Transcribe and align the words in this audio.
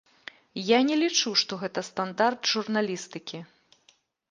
Я 0.67 0.79
не 0.87 0.95
лічу, 1.01 1.33
што 1.43 1.59
гэта 1.65 1.85
стандарт 1.91 2.41
журналістыкі. 2.55 3.45